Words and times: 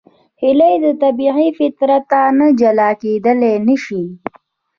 هیلۍ 0.41 0.73
له 0.83 0.91
طبیعي 1.03 1.47
فطرت 1.57 2.11
نه 2.37 2.47
جلا 2.59 2.89
کېدلی 3.01 3.53
نشي 3.67 4.03